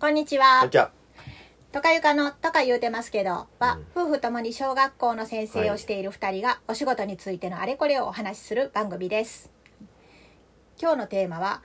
[0.00, 0.70] こんにちは。
[1.72, 9.50] とかゆかのとか言うてますけどは、うん夫婦ともに小学校の先生をしている二人がお仕事についてのあれこれをお話しする番組です。
[10.80, 11.62] 今日のテーマは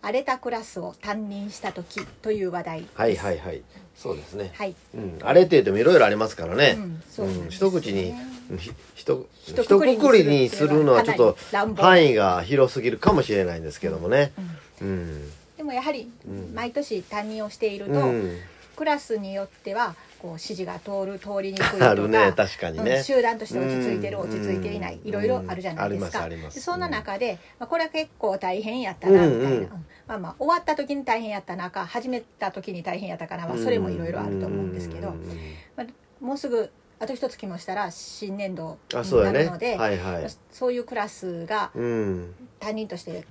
[0.00, 2.92] 荒れたクラスを担任した時という話題です。
[2.98, 3.62] はいはいはい。
[3.94, 4.52] そうですね。
[4.54, 4.74] はい。
[4.94, 6.76] うん、あれって言ってもいろいろありますからね。
[6.78, 8.14] うんそうなんですね一口に、
[8.56, 11.36] ひひと、一一括りにするのはちょっと
[11.76, 14.32] 範囲が広すぎるかもしれないんですけどもね。
[14.80, 15.22] うん。
[15.28, 16.54] でもやはりうん。
[16.54, 18.38] 毎年担任をしていると、うん。
[18.76, 22.96] クラスによってはこう指示が通る通りにくいとか ね、確かにね。
[22.96, 24.30] うん集団として落ち着いてるうん。
[24.30, 26.54] 落ち着いていないいろいろあるじゃないですか、すす。
[26.56, 29.66] でそんな中で、まあ、これは結構大変やったなみたいな、
[30.06, 35.28] まあまあ終わった時に大変やったなか始めた時に大変やったかな、まあ、それもいろいろあると思うんですけど、うん。
[35.76, 35.86] まあ、
[36.24, 36.70] もうすぐ
[37.00, 38.78] あと一月もしたら新年度。
[38.92, 40.26] になるので、はいはい。
[40.50, 42.34] そういうクラスがうん。
[42.60, 43.24] 担任として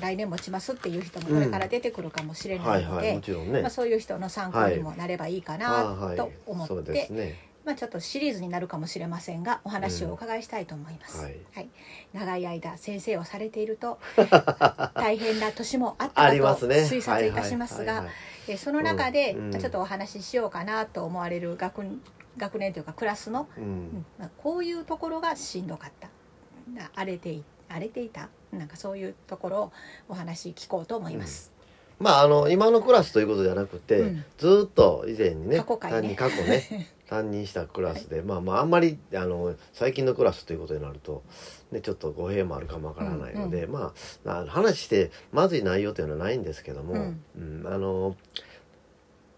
[0.00, 3.14] 来年持ちますっていう人もこれから出てくるかもしれなので、はいいはい。
[3.14, 3.70] もちろんねまあ、。
[3.70, 7.52] そういう人の参考にもなればいいかあなはいと思って、そうですね。
[7.64, 11.68] まあ、ちょっとシリーズになるかもしれませんがお話をお伺いしたいと思います、うんはい
[12.12, 13.98] 長い間先生をされていると
[14.96, 16.66] 大変な年もあったあかと。
[16.66, 18.06] 推察いたしますが
[18.58, 21.84] その中で、ちょっとお話ししようかなと思われる学
[22.36, 24.06] 学年というかクラスの、ううんん。
[24.18, 26.08] まあ、こういうところがしんどかった
[26.74, 29.72] な荒れてい荒れていたなんかそういうところを
[30.08, 31.52] お話聞こうと思います。
[31.98, 34.24] まああの今のクラスということじゃなくて、うん。
[34.38, 36.00] ずーっと以前にね過去回ね。
[36.00, 41.22] 担任過去ね 担任したクラスで、まあまああんまりあの最近のクラスということになると、
[41.70, 43.94] ね、ちょっと語弊もあるかもわからないので、うんま
[44.26, 47.22] あな話してまずい内容というのはないんですけども、うん。
[47.36, 48.16] うんあの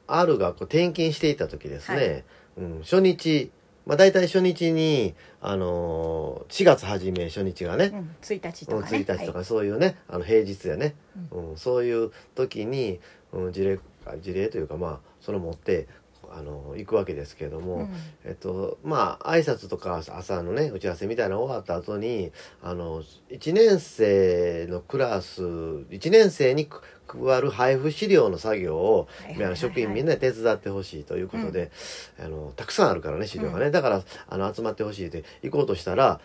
[0.06, 2.24] ある学校転勤していた時ですね、はい。
[2.58, 3.50] うん、初日
[3.86, 8.98] まあ大体初日にあの4月初め初日がね、うん、1日とうんかね。
[8.98, 9.32] 1日とはい。
[9.32, 10.94] かそういうね、あの平日やね、
[11.32, 13.00] うんそういう時に、
[13.32, 15.86] うん、事例あ事例というかまあそれを持って
[16.32, 17.88] あの行くわけですけれども、うん。
[18.24, 26.82] えっとまあ挨拶とか朝のね打ち合わせみたいなの終わった後にあの1年生のクラス1年生に加
[27.18, 29.08] わる配布資料の作業を
[29.54, 31.70] 職員みんなで手伝ってほしいということで、
[32.18, 35.04] あのたくさんあるからね資料がね、だからあの集まってほしい。
[35.08, 36.20] って行こうとしたら、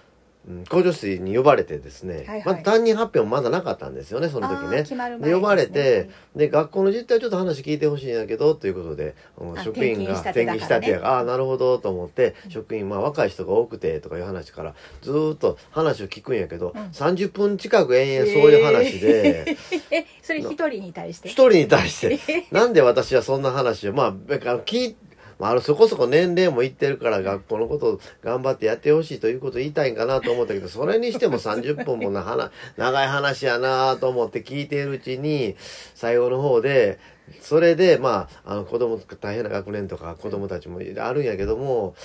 [0.49, 2.43] うん、校長室に呼ばれてですね、はいはい。
[2.45, 4.77] まず担任発表もまだなかったんですよねその時ね。
[4.79, 9.15] 決まる前で呼ばれてねで学校の実態をちょっと話聞いてほしいんだけどということで
[9.63, 16.81] 職員が転勤したてやからああなるほどと思って職員まあ若い人が多くてとかいう話からずーっと話を聞くんやけど、うん。
[16.87, 19.55] 30分近く延々そういう話で
[19.91, 21.29] えそれ一人に対して？
[21.29, 22.47] 一人に対して。
[22.51, 24.95] なんで私はそんな話をまあ聞い
[25.39, 35.55] まあ、あのそこそこ年齢もいってるから学校のことを頑張ってやってほしいということを言いたいんかなと思ったけどそれにしても30分もな話長い話やなと思って聞いているうちに
[35.95, 36.99] 最後の方で
[37.41, 41.95] それでまああの子供大変な学年とか子供たちもあるんやけども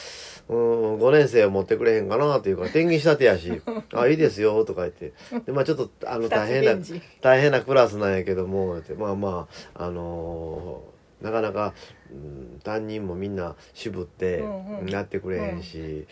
[0.49, 3.63] うん5年生を持ってくれへんかなというか転勤したてやし
[3.95, 5.13] 「あいいですよ」とか言って。
[5.47, 6.77] でまあちょっとあの大変な
[7.21, 11.73] 大変なクラスなんやけどもまあまああのーなかなか、
[12.11, 14.91] うん、担任もみんな渋ってうんうん。
[14.91, 16.07] やってくれへんし、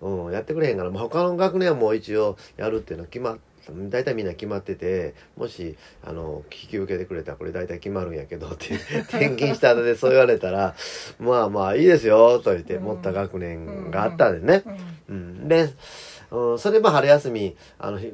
[0.00, 3.38] うんやってくれへんから、まあ、他の学年はもう一応やるっていうのは決まっ
[3.90, 8.74] 大体みんな決まっててもしあの引き受けてくれたらこれ大体決まるんやけどって
[9.08, 10.74] 転勤した後でそう言われたら
[11.18, 12.84] まあまあいいですよと言ってうん。
[12.84, 14.62] 持った学年があったんでね。
[15.08, 15.16] うん。
[15.16, 15.68] うん、で、
[16.30, 18.12] うん、それも春休みあのひ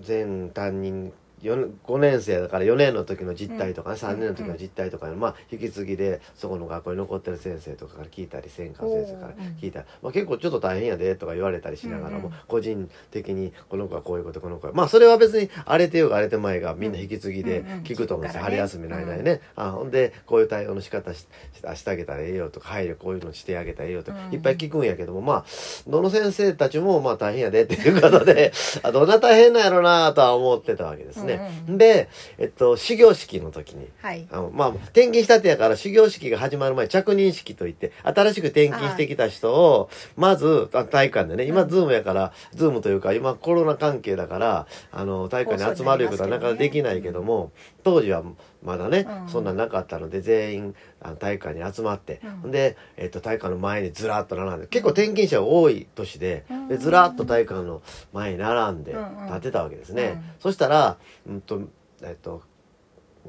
[0.00, 12.32] 全担任4 5年生だから4年の時の実態とかね、3年の時の実態とか、まあ引き継ぎでそこの学校に残ってる先生とかから聞いたり専科先生から聞いたり、まあ、結構ちょっと大変やでとか言われたりしながらも、うんうん。
[12.46, 14.72] 個人的にこの子はこういうことこの子は。
[14.72, 21.18] まあそれは別に荒れてようが荒れてまいがみんな引き継ぎで聞くと思うんですよ、うんうん春休みの間にね、あほんでこういう対応の仕方し
[21.52, 24.34] ししてあげたらええよとか配慮こういうのしてあげたらええよとか、うん。
[24.34, 25.44] いっぱい聞くんやけどもまあ
[25.86, 28.52] どの先生たちもまあ大変やでっていうことで
[28.82, 31.29] あどんな大変なんやろなとは思ってたわけですね。
[31.34, 32.08] うんうんで、
[32.38, 34.26] えっと、始業式の時にはい。
[34.30, 47.52] あのまあ転勤したてやから始業式が始まる前着任式といって新しく転勤してきた人をまずあ体育館でね今ズームやからズームというか今コロナ関係だからあの体育館に集まるいうことはなかなかできないけども
[47.84, 48.22] 当時は
[48.62, 49.28] まだね、うん。
[49.28, 52.50] そんなんなかったので全員あの体育館に集まって、うん。
[52.50, 56.68] で、えっと、体育館の前にずらっと並んで結構転勤者が多い年で,、うん。
[56.68, 59.26] でずらっと体育館の前に並んでうんうん。
[59.26, 60.22] 立ってたわけですね、うん。
[60.40, 60.98] そしたら、
[61.28, 61.62] うんと
[62.02, 62.42] えっと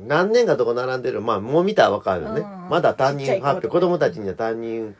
[0.08, 2.70] 何年かどこ並んでるまあもう見たらわかるよね、うんうん。
[2.70, 4.96] まだ担任発表子供たちには担任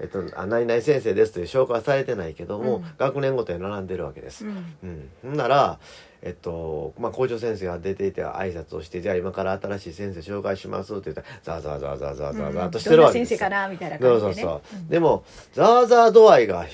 [0.00, 2.84] えっと、あ何々先生ですという紹介はされてないけども、うん。
[2.98, 4.44] 学年ごとに並んでるわけです。
[4.44, 5.10] うん。
[5.22, 5.78] うんなら、
[6.24, 14.48] えっとまあ、校長先生が出ていて挨拶をしてじゃあ今から新しい先生紹介しますって言ったらザーザーザーザーザーザーザーとしてるわけです先生かなみたいなそう感じでね。
[14.48, 14.90] そうそう。
[14.90, 16.64] でも、ザーザー度合いが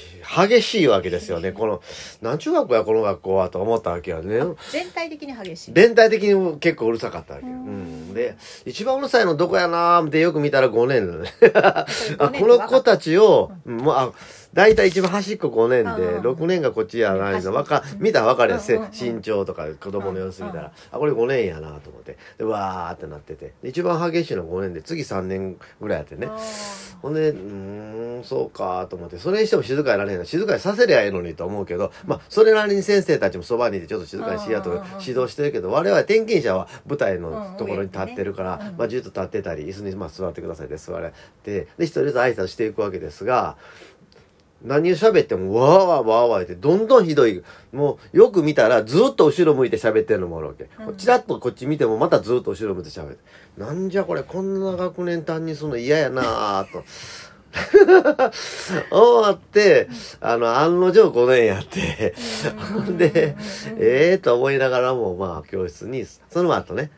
[0.49, 1.53] 激しいわけですよね。
[1.53, 1.83] この、
[2.21, 4.39] 何中学校やこの学校はと思ったわけよね。
[4.71, 5.73] 全体的に激しい。
[5.73, 7.53] 全体的に結構うるさかったわけよ。
[7.53, 8.15] ううんん。
[8.15, 8.37] で、
[8.67, 11.31] 一番うるさいのどこやなーってよく見たら5年だね。
[11.55, 11.87] あ
[12.19, 14.13] 5年この子たちを、もう、あ、
[14.53, 17.53] 大体一番端っこ5年で、うん6年がこっちやないの。
[17.53, 18.61] わか、見たらわかるやん。
[18.61, 22.17] 身長とか子供の様子見たら、あ、これ5年やなと思って。
[22.39, 23.53] で、わーってなってて。
[23.63, 26.27] で一番激しいの5年で、次3年ぐらいやってね。
[26.31, 26.39] あ
[27.03, 30.25] ほんで、うーん、そうかと思って、それにしても静かになれへんな。
[30.25, 41.13] 静かにさせりゃええのにと思うけど、まあ、それなりに先生たちもそばにいてちょっと静かにしやと指導してるけど、我々転勤者は舞台のところに立ってるから、まあ、じっと立ってたり、椅子にまあ座ってくださいって座れ
[41.45, 43.57] て、で、一人ずつ挨拶していくわけですが、
[44.63, 47.43] 何を喋っても、わーわーわーわーって、どんどんひどい。
[47.73, 50.69] もう、よく見たら、ずっと後ろ向いて喋ってるのもあるわけ。
[50.87, 53.19] うんチラッとこっち見ても、またずっと後ろ向いて喋って。
[53.57, 56.85] なんじゃこれ、こんな学年担任するの嫌やなぁと。
[58.91, 59.89] 終わって、
[60.21, 62.15] あの、案の定5年やって、
[62.75, 63.37] ほんで、
[63.79, 66.91] ええと思いながらも、まあ、教室に、その後ね、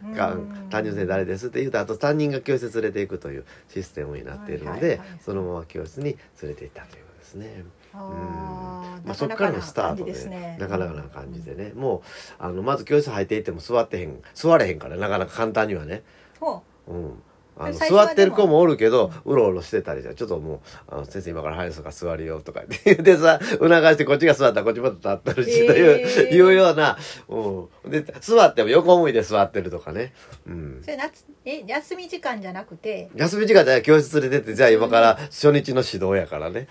[0.70, 7.64] 担任先生誰ですって言うと、あと担任が教室連れていくというシステムになっているのでそのまま教室に連れて行ったというですね。
[7.92, 10.56] まあ、そっからのスタートでね。
[10.60, 16.02] なかなかな感じでね、もうあのまず教室入っていっても座ってへん座れへんからなかなか簡単にはね、
[16.38, 16.92] ほう。
[16.92, 17.22] ん、
[17.56, 26.96] あの座ってる子もおるけどうろうろしてたりじゃちょっともうあの先生今から入るから座るよとか言ってでさ促してこっちが座ったらこっちまた立ってるし、といういうような、
[27.28, 30.12] うん、で座っても横向いて座ってるとかね、
[30.46, 30.78] うん。
[30.80, 30.84] う。
[30.84, 36.68] それ夏え休み時間じゃなくて、休み時間で教室連れてってじゃあ今から初日の指導やからねね、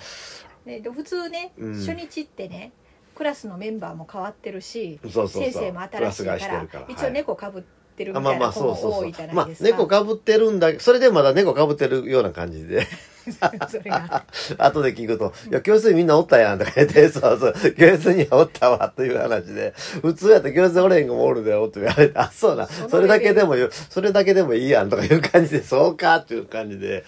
[0.81, 1.73] で普通ね、うん。
[1.73, 2.71] 初日ってね
[3.15, 5.43] クラスのメンバーも変わってるしそうそうそう。
[5.43, 6.85] 先生も新しいかクラス替えしてらるから。
[6.87, 7.63] 一応猫かぶっ
[7.99, 8.91] てるみあまあまあたいな子そうそうそう。
[8.91, 9.69] も多いじゃなまあいですか。
[9.69, 12.87] 猫かぶってるんだそれでまだ猫かぶってるような感じで。
[13.69, 14.23] それが。
[14.57, 27.03] 後で聞くと、いや、教室にみんなおったやんとか言って、 そうそう、教室にはおったわ、という話で、普通やったら教室におれへん子もおるでよ、って言われて、あ、そうだ、それだけでもよ、それだけでもいいやん、とかいう感じで、そうか、っていう感じで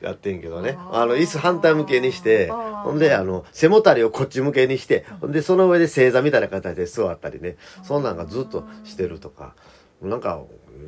[0.00, 0.78] やってんけどね。
[0.92, 9.54] あの、椅子反対向けにして、ほんで、あの、背もたれをこっち向けにして、ほんで、その上で正座みたいな形で座ったりね、そんなんがずっとしてるとか、
[10.02, 10.42] なんか、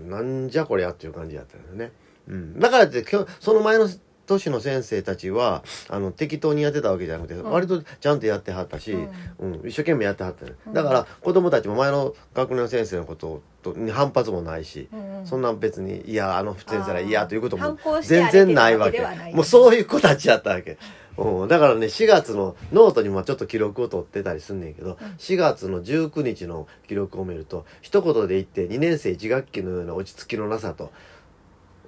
[0.08, 1.92] なんじゃこりゃっていう感じやったよね。
[2.28, 2.58] うん。
[2.58, 3.88] だからって、今日、その前の
[4.26, 10.52] 年の先生たちは、あの、適当にやってたわけじゃなくて、割とちゃんとやってはったし、うん、一生懸命やってはったね。
[10.72, 19.00] だから、子供たちも前の学年の先生のこととに反発もないし、うんうんそんなん別に、いや、あの先生ら嫌ということも全然ないわけ。
[19.34, 20.78] もうそういう子たちやったわけ。
[21.18, 30.92] うん、だからね、4月のノートにもちょっと記録を取ってたりすんねんけど、4月の19日の記録を見ると、一言で言って2年生1学期のような落ち着きのなさと、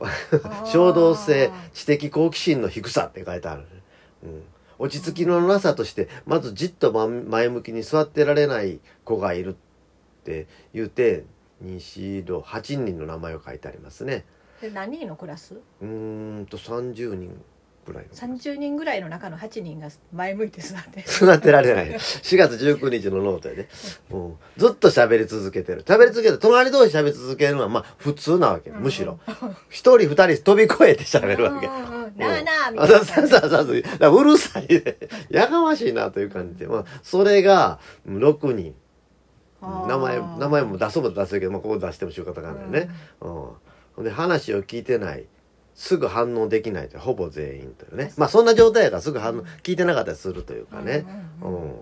[0.67, 3.67] 衝動性、知的好奇心の低さって書いてある、ね。
[4.25, 4.43] うん。
[4.81, 9.55] 落ち着きのなさとして、まずじっとま前向きに座ってられない子がいるっ
[10.25, 11.25] て言うて、
[11.61, 14.25] 西戸8人の名前を書いてありますね。
[14.61, 15.55] で何人のクラス？
[15.55, 17.41] うーんと30人
[17.93, 18.15] ぐらいの。
[18.15, 21.91] 30人ぐらいの中の8人が前向いて座って座ってられない。
[21.95, 23.69] 4月19日のノートやで、
[24.11, 24.35] うん。
[24.57, 25.83] ずっと喋り続けてる。
[25.83, 28.71] 喋り続けて、隣同士喋り続けるのはまあ普通なわけ。
[28.71, 29.19] むしろ。
[29.69, 31.67] 一人二人飛び越えて喋るわけ。
[31.67, 33.83] なあなあみあたいなそうそうそうそう。
[33.83, 36.67] だからうるさいで、やかましいなという感じで。
[36.67, 38.75] まあ、それがうん6人。
[39.63, 42.89] 名前、名前も出そうも出せるけど、まあ、ここ出しても仕方がないね。
[43.21, 43.31] う
[44.01, 45.27] んで、話を聞いてない。
[45.81, 48.13] すぐ反応できないとほぼ全員というね。
[48.19, 51.07] まあ、そんな状態やからすぐ反応、聞いてなかったりするというかね。
[51.43, 51.73] ううんん。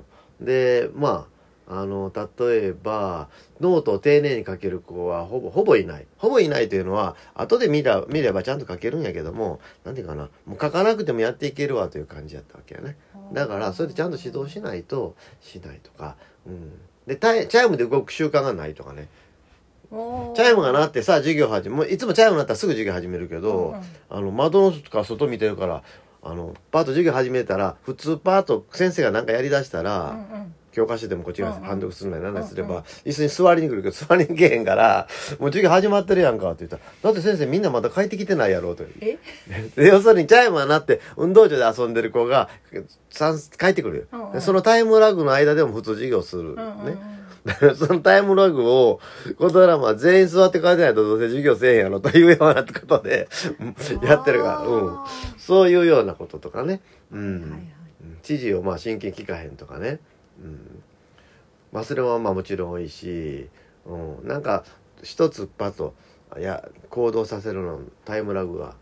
[0.40, 1.26] で、ま
[1.66, 3.28] あ、あの、例えば、
[3.60, 6.06] ノートを丁寧に書ける子はほぼ、ほぼいない。
[6.16, 12.96] ほぼいないというのは、後で見た、見ればちゃんと書けるんやけども、なんていうかな、もう書かなくてもやっていけるわという感じやったわけやね。
[13.32, 16.14] だから、それでちゃんと指導しないと、しないとか、
[16.46, 16.70] うん。
[17.08, 19.08] で、タイチャイムで動く習慣がないとかね。
[19.90, 23.82] チャイムが鳴ってさ、授業始め、もういつもチャイム鳴ったらすぐ授業始めるけど、うんうん。
[24.10, 25.82] あの、窓の外から外見てるから、
[26.22, 30.54] あの、ぱっと授業始めたら、普通ぱっと先生が何かやりだしたら、うんうん。
[30.70, 32.30] 教科書でもこっちが範読するなりな。
[32.30, 35.08] んなりすれば、うんうん椅子に座りに来るけど座りに来へんから
[35.40, 39.18] もう授業始まってるやんかって言ったら「だって先生みんなまだ帰ってきてないやろ」とえ？
[39.74, 42.48] で要するにチャイムが鳴って運動場で遊んでる子が
[43.10, 44.32] 帰ってくるよ、うんうん。
[44.34, 46.84] でそのタイムラグの間でも普通授業する、うんうんうん。
[46.86, 47.17] ね
[47.76, 49.00] そのタイムラグを、
[49.38, 53.28] このらま全員座って書いてないとどうせ授業せえへんやろというようなことで、
[53.60, 55.02] うんやってるから、うん。
[55.02, 55.06] あ
[55.38, 56.80] そういうようなこととかね。
[57.12, 57.20] うん。
[57.20, 57.60] ーはいはい
[58.02, 60.00] うん知事をまあ真剣に聞かへんとかね。
[60.42, 60.82] うん。
[61.72, 63.48] 忘れはまあもちろん多いし、
[63.86, 64.64] うん、なんか
[65.02, 65.94] 一つパッと
[66.38, 68.74] いや行動させるのタイムラグが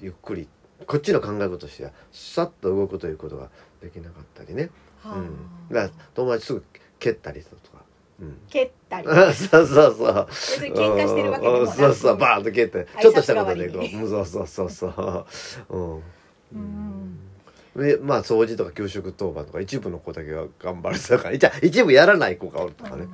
[0.00, 0.48] ゆっくり
[0.86, 3.50] こっちの考えとしてはさっと動くということが
[3.82, 4.70] できなかったりね、
[5.02, 5.36] はあうん、
[5.70, 6.64] だから友達すぐ
[7.00, 7.82] 蹴ったりとか、
[8.20, 9.06] うん、蹴ったり。
[9.34, 10.26] そうそうそう。
[10.28, 12.86] 別に喧嘩してるわけでもなくそうそうバーンと蹴って。
[13.00, 13.82] ちょっとしたことでこう。
[13.82, 14.08] うん。
[14.08, 15.26] そうそうそうそう。
[15.70, 16.02] うん。
[16.54, 17.18] うん。
[17.76, 21.32] でまあ掃除とか給食当番とか一部の子だけが頑張るとか。
[21.36, 23.08] じゃあ一部やらない子がおるとかね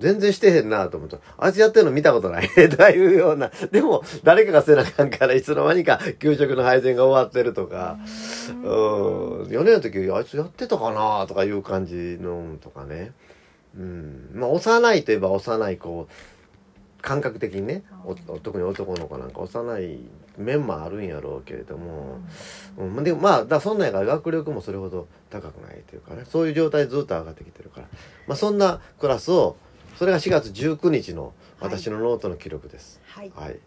[0.00, 1.18] 全然してへんなと思った。
[1.38, 2.48] あいつやってるの見たことない。
[2.50, 2.60] と
[2.90, 3.50] いうような。
[3.70, 7.98] でも誰かがせなあかんからいつの間にか給食の配膳が終わってるとか。
[8.48, 8.62] うん。
[9.44, 13.12] 4年の時あいつやってたかなとかいう感じのとかね。
[13.76, 14.30] うん。
[14.34, 16.08] まあ幼いといえば幼い子
[17.04, 17.82] 感覚的にね
[18.42, 19.98] 特に男の子なんか幼い
[20.38, 22.18] 面もあるんやろうけれども、
[22.78, 26.24] うん、でもまあだそんなんやから学力もそれほど高くないというかね。
[26.24, 27.88] そういう状態でずっと上がってきてるから、
[28.26, 29.56] まあ、そんなクラスを
[29.96, 33.00] それが4月19日の私のノートの記録です。
[33.06, 33.32] はい。
[33.34, 33.58] はい、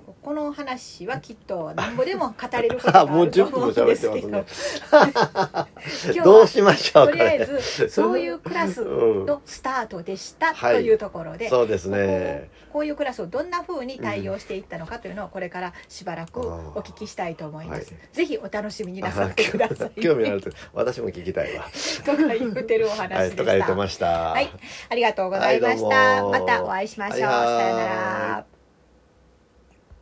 [0.00, 6.20] とこの話はきっと何ぼでも語れることがあもう10ると思うんですけ ますね。
[6.22, 7.44] どうしましょうとりあえ。
[7.44, 12.48] ずそういうクラスのスタートでしたとはいいうところで、そうですね。
[12.72, 17.92] こういうクラスをどんな風に対応していったのかというのをこれからしばらくうんお聞きしたいと思います。
[17.92, 20.00] はいぜひお楽しみになさってください。
[20.00, 21.64] 興味あると私も聞きたいわ。
[22.04, 23.42] とか言ってるお話はい、でした。
[23.42, 24.06] とか言ってました。
[24.30, 24.50] はい、
[24.88, 26.24] ありがとうございました。
[26.24, 27.20] またお会いしましょう。
[27.22, 28.61] はいはいさよなら。